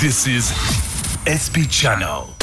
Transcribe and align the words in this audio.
This 0.00 0.26
is 0.26 0.48
SP 1.28 1.68
Channel. 1.68 2.39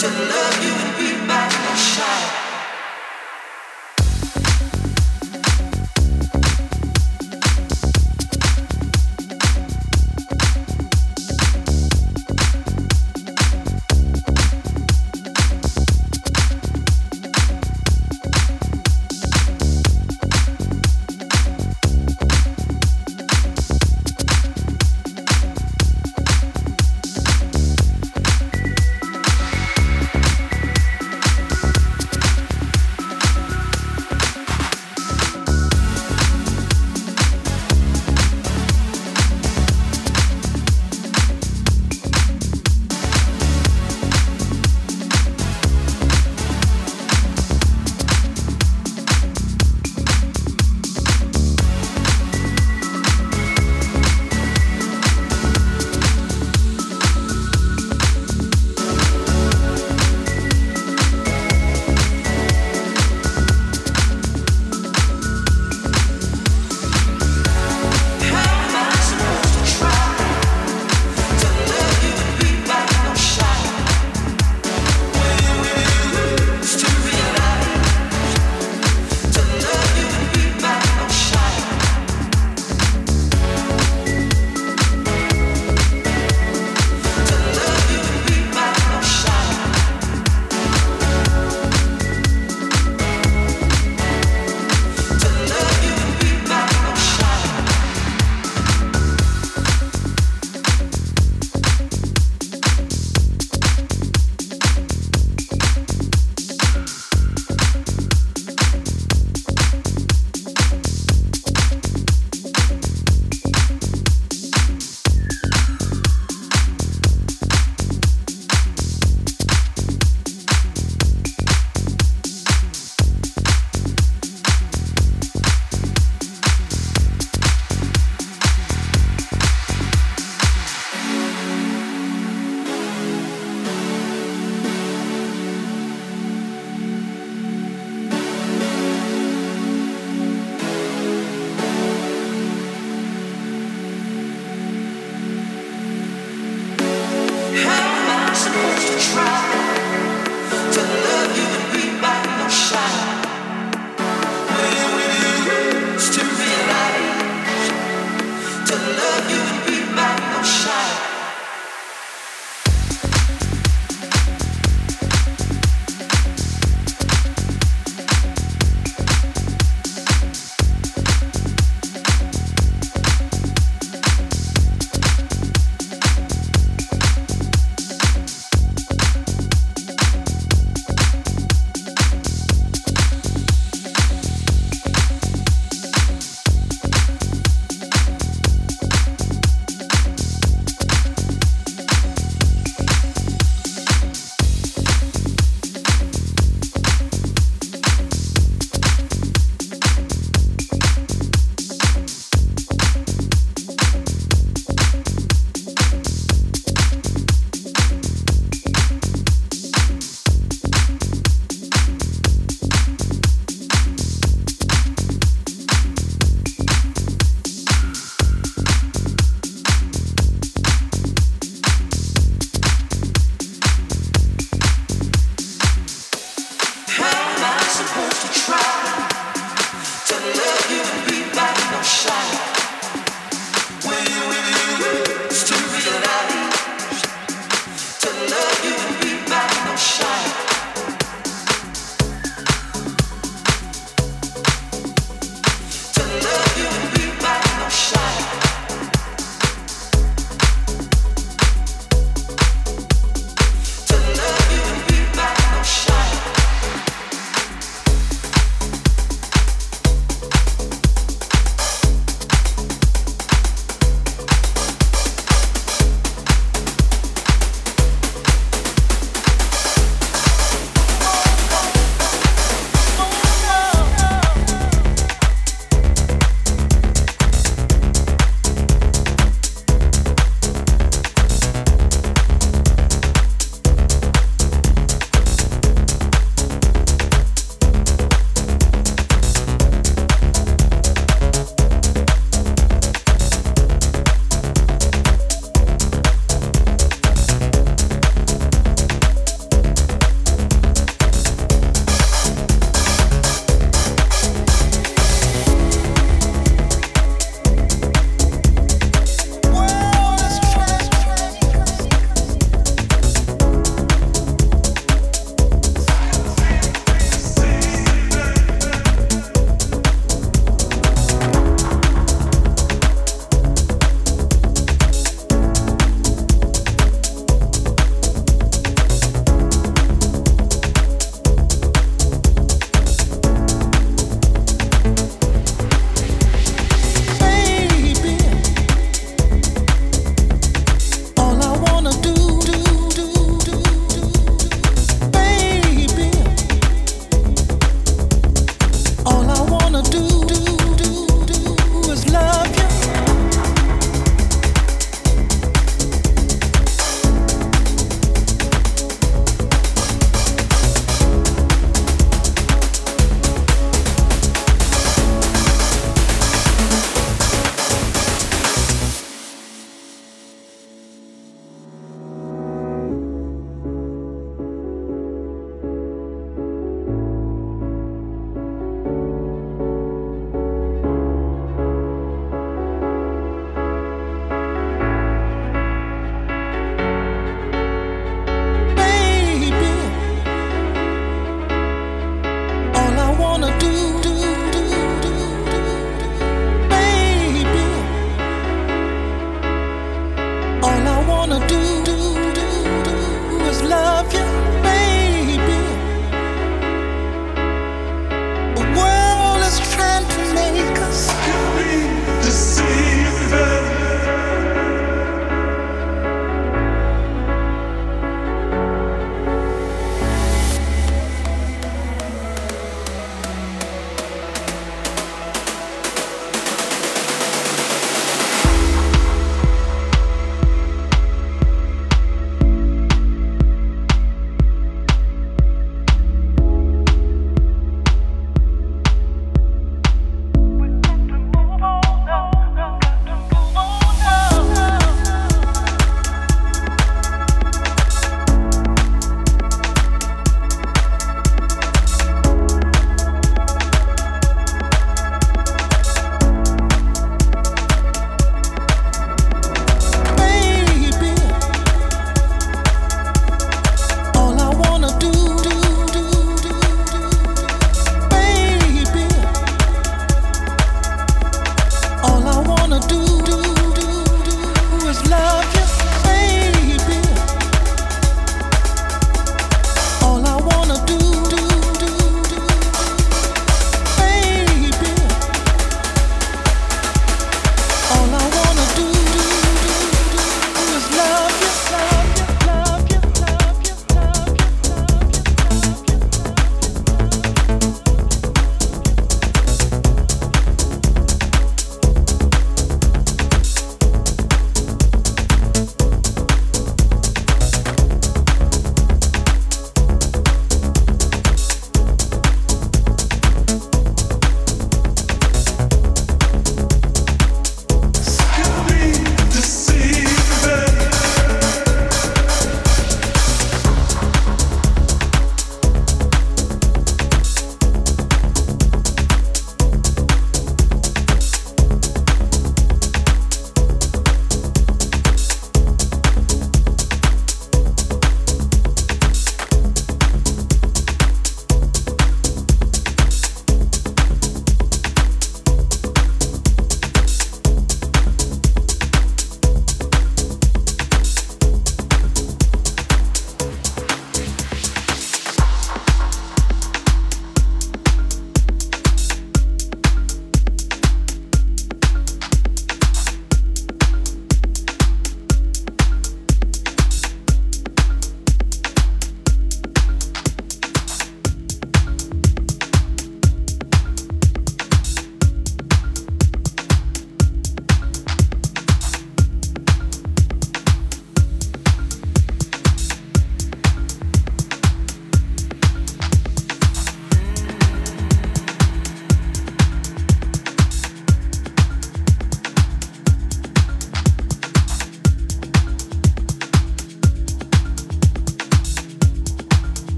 to 0.00 0.06
love 0.08 0.64
you. 0.64 0.89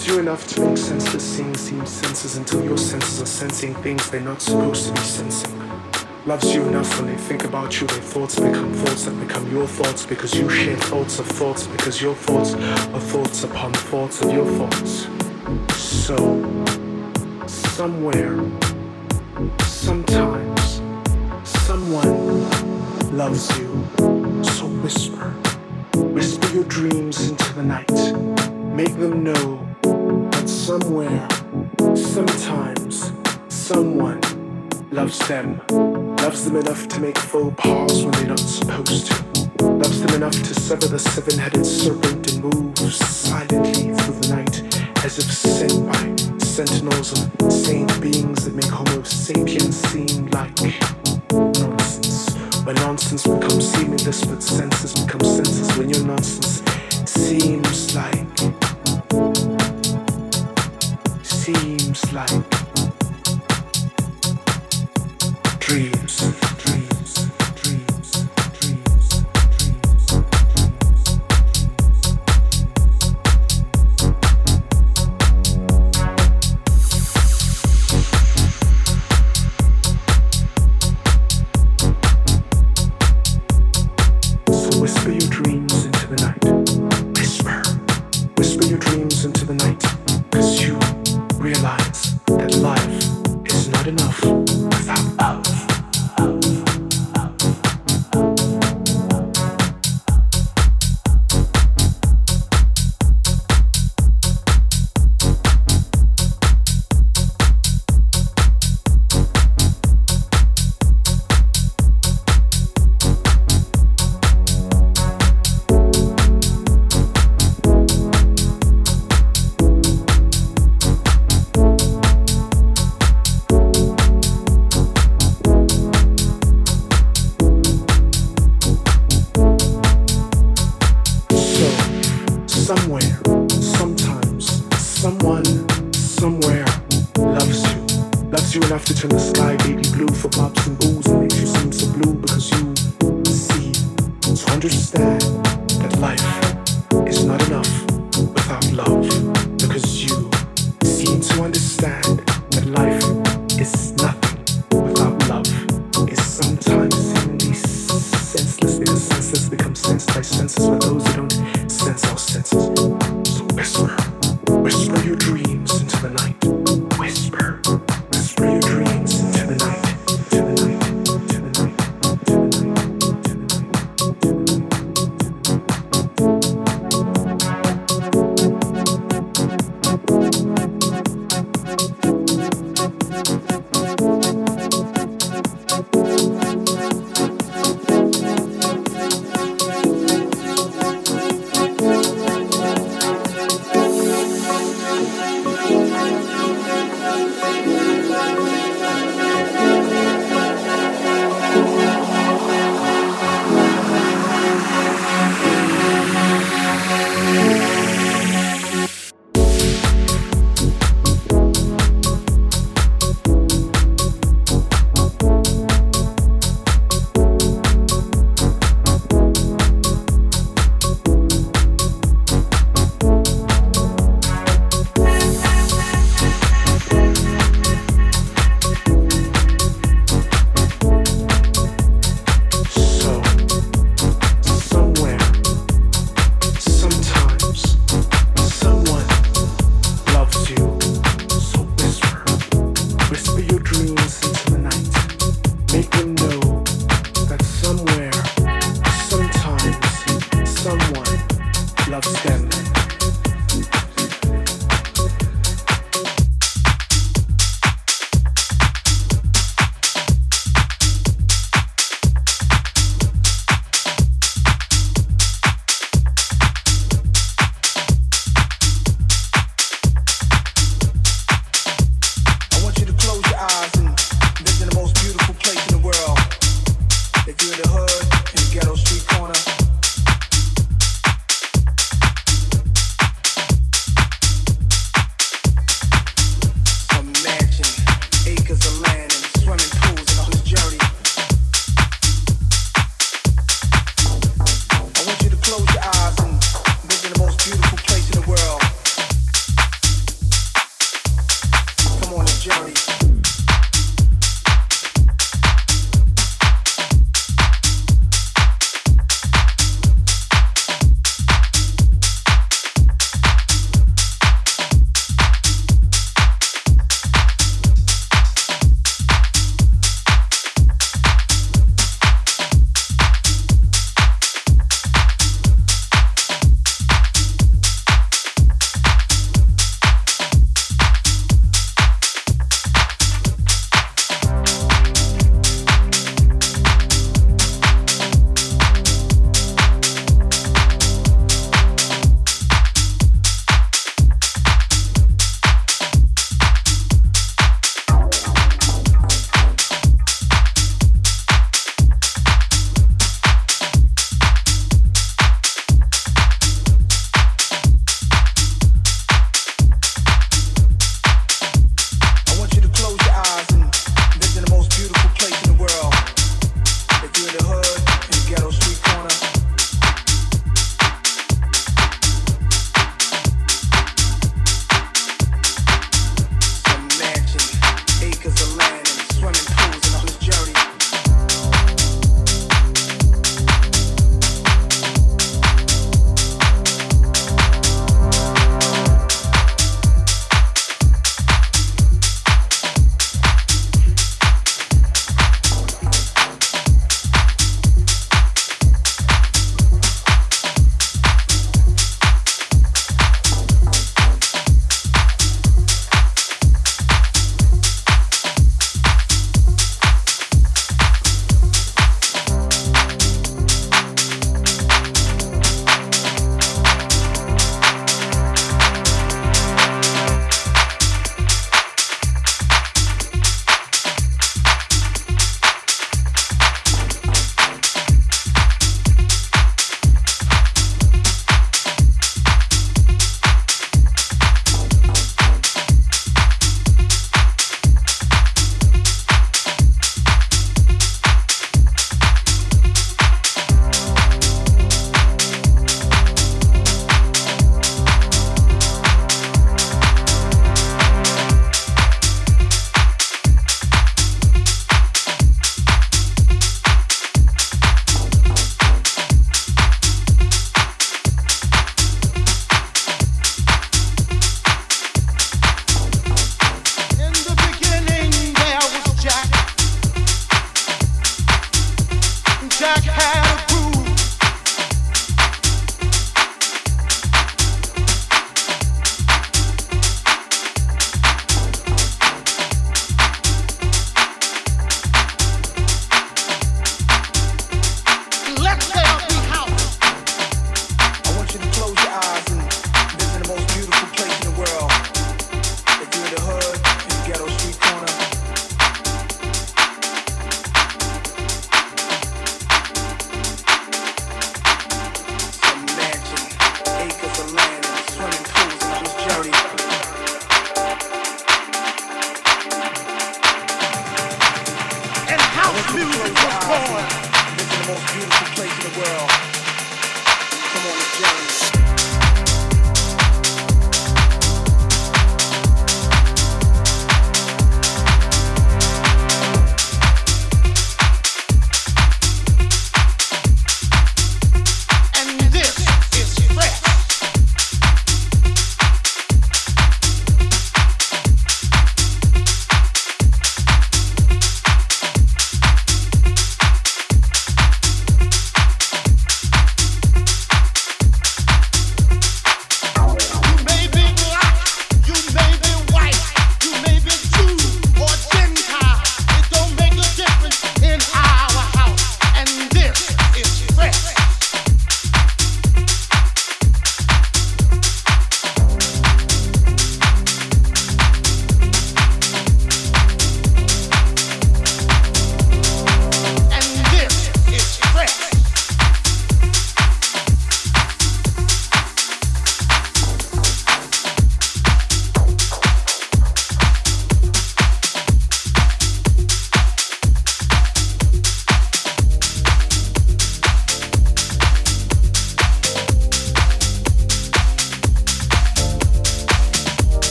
Loves 0.00 0.12
you 0.12 0.18
enough 0.18 0.46
to 0.46 0.60
make 0.62 0.78
sense 0.78 1.04
senseless 1.04 1.36
things 1.36 1.60
seem 1.60 1.84
senses 1.84 2.36
until 2.38 2.64
your 2.64 2.78
senses 2.78 3.20
are 3.20 3.26
sensing 3.26 3.74
things 3.82 4.08
they're 4.08 4.22
not 4.22 4.40
supposed 4.40 4.86
to 4.86 4.92
be 4.94 5.00
sensing. 5.00 5.52
Loves 6.24 6.54
you 6.54 6.66
enough 6.68 6.98
when 6.98 7.10
they 7.10 7.18
think 7.20 7.44
about 7.44 7.78
you, 7.78 7.86
their 7.86 8.00
thoughts 8.00 8.40
become 8.40 8.72
thoughts 8.72 9.04
that 9.04 9.20
become 9.20 9.50
your 9.50 9.66
thoughts 9.66 10.06
because 10.06 10.34
you 10.34 10.48
share 10.48 10.78
thoughts 10.78 11.18
of 11.18 11.26
thoughts 11.26 11.66
because 11.66 12.00
your 12.00 12.14
thoughts 12.14 12.54
are 12.54 13.00
thoughts 13.12 13.44
upon 13.44 13.74
thoughts 13.74 14.22
of 14.22 14.32
your 14.32 14.46
thoughts. 14.46 15.06
So, 15.76 16.16
somewhere, 17.46 18.40
sometimes, 19.64 20.80
someone 21.44 22.48
loves 23.14 23.50
you. 23.58 23.68
So 24.44 24.64
whisper, 24.80 25.28
whisper 25.92 26.48
your 26.54 26.64
dreams 26.64 27.28
into 27.28 27.52
the 27.52 27.62
night. 27.62 27.92
Make 28.74 28.96
them 28.96 29.24
know 29.24 29.69
somewhere, 30.70 31.26
sometimes, 31.96 33.12
someone 33.48 34.20
loves 34.92 35.18
them. 35.26 35.60
Loves 35.68 36.44
them 36.44 36.54
enough 36.54 36.86
to 36.86 37.00
make 37.00 37.18
faux 37.18 37.52
pas 37.60 38.04
when 38.04 38.12
they're 38.12 38.28
not 38.28 38.38
supposed 38.38 39.06
to. 39.08 39.14
Loves 39.64 40.00
them 40.00 40.14
enough 40.14 40.30
to 40.48 40.54
sever 40.54 40.86
the 40.86 40.98
seven 41.00 41.40
headed 41.40 41.66
serpent 41.66 42.32
and 42.32 42.44
move 42.44 42.78
silently 42.78 43.92
through 43.96 44.20
the 44.20 44.28
night 44.36 44.62
as 45.04 45.18
if 45.18 45.24
sent 45.24 45.74
by 45.90 46.38
sentinels 46.38 47.18
of 47.18 47.52
saint 47.52 47.90
beings 48.00 48.44
that 48.44 48.54
make 48.54 48.70
Homo 48.70 49.02
sapiens 49.02 49.76
seem 49.90 50.28
like 50.28 50.54
nonsense. 51.32 52.36
When 52.64 52.76
nonsense 52.76 53.26
becomes 53.26 53.66
seamless, 53.72 54.24
but 54.24 54.40
senses 54.40 54.94
become 54.94 55.24
senses. 55.24 55.76
When 55.76 55.90
your 55.90 56.04
nonsense 56.04 56.62
seems 57.10 57.96
like, 57.96 58.59
seems 61.54 62.12
like 62.12 62.69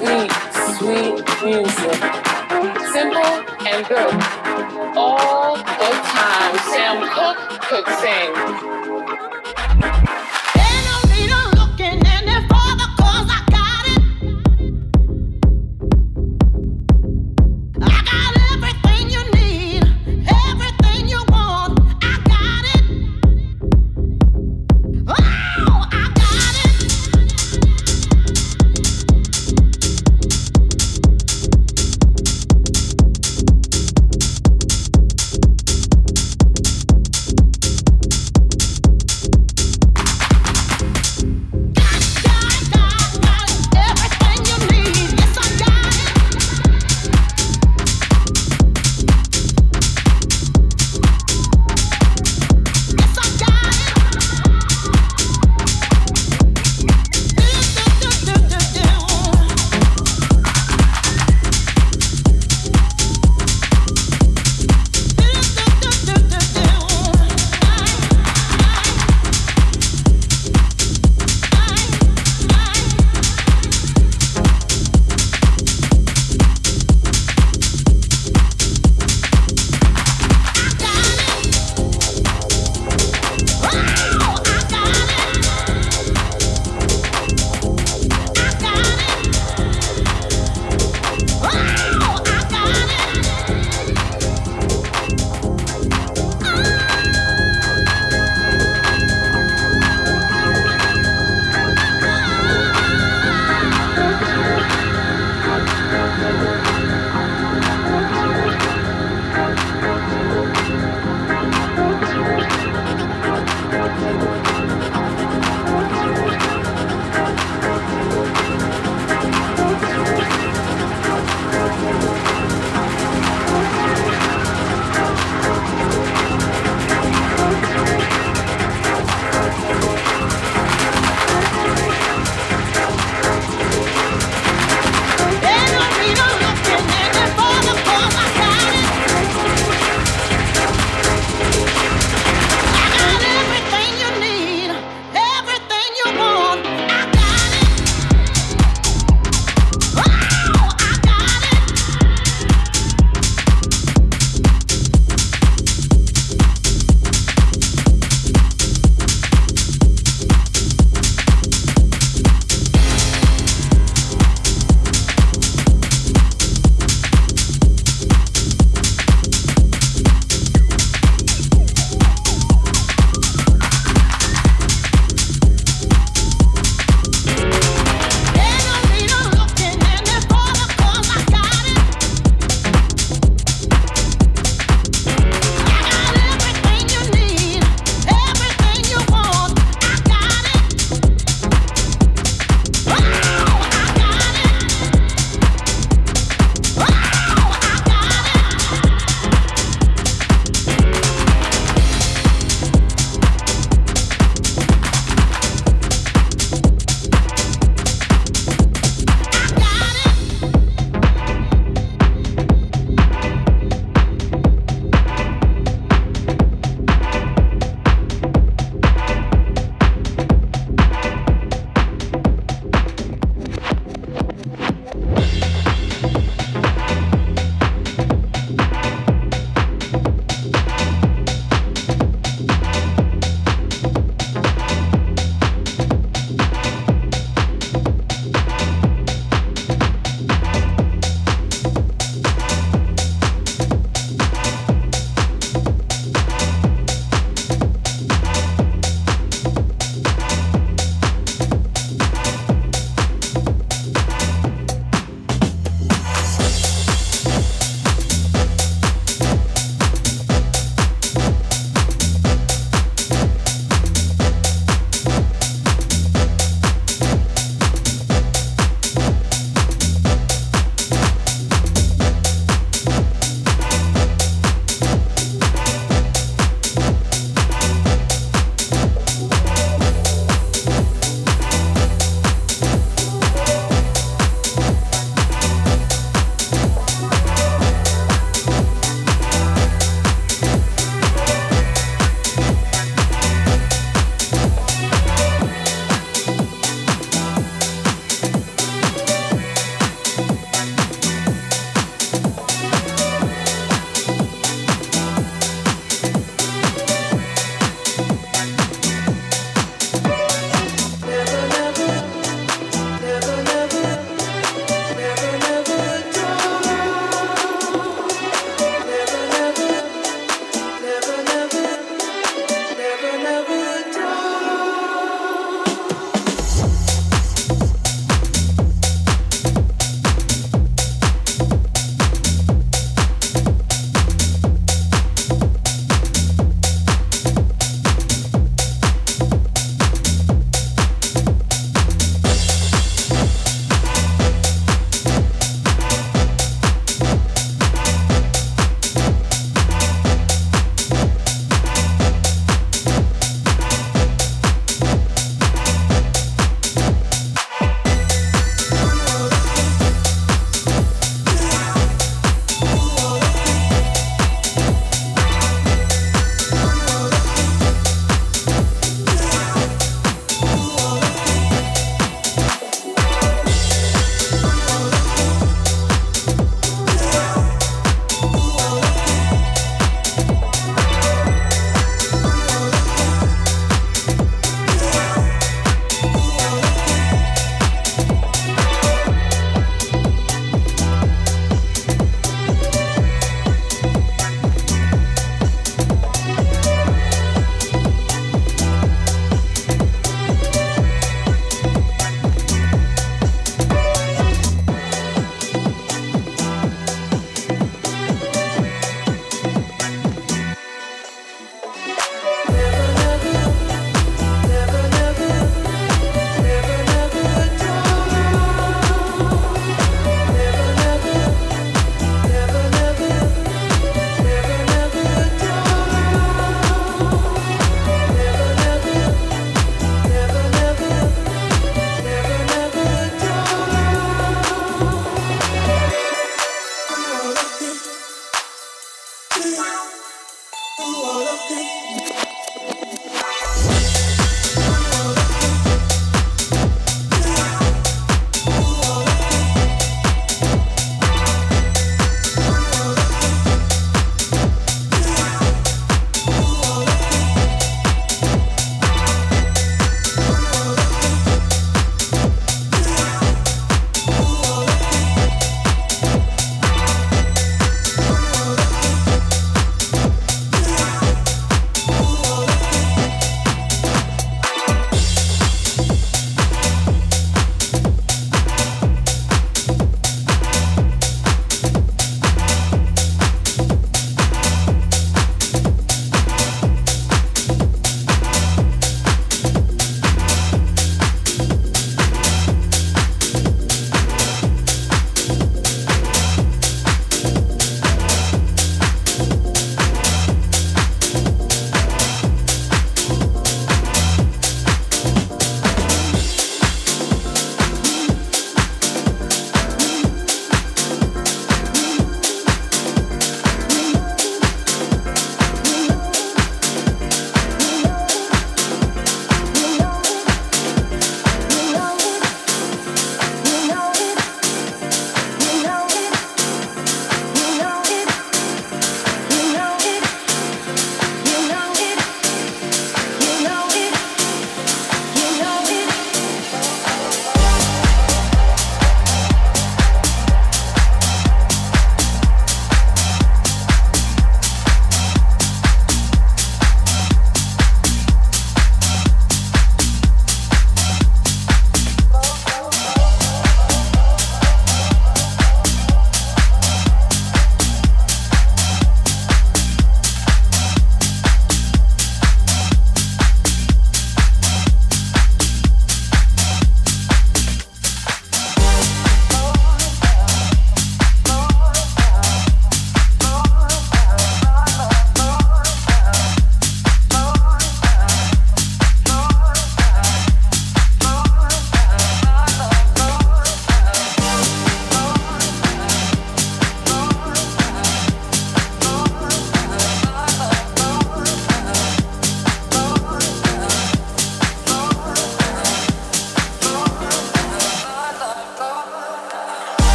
sweet, 0.00 0.32
sweet 0.78 1.24
music. 1.44 2.00
Simple 2.92 3.32
and 3.68 3.86
good. 3.86 4.14
All 4.96 5.56
the 5.56 5.90
time. 6.16 6.58
Sam 6.72 7.08
Cooke 7.12 7.60
could 7.62 7.86
sing. 8.00 8.99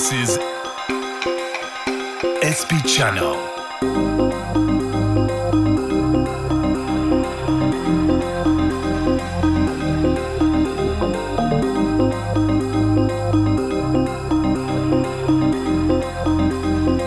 This 0.00 0.12
is 0.12 0.38
SP 2.40 2.72
Channel. 2.86 3.36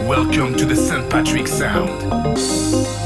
Welcome 0.07 0.55
to 0.57 0.65
the 0.65 0.75
St. 0.75 1.09
Patrick 1.09 1.47
Sound. 1.47 3.02